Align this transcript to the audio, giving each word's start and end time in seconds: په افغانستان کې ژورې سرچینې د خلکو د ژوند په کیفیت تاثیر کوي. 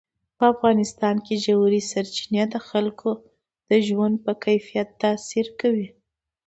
په 0.37 0.43
افغانستان 0.53 1.15
کې 1.25 1.41
ژورې 1.45 1.81
سرچینې 1.91 2.43
د 2.53 2.55
خلکو 2.69 3.09
د 3.69 3.71
ژوند 3.87 4.15
په 4.25 4.31
کیفیت 4.45 4.87
تاثیر 5.03 5.47
کوي. 5.59 5.87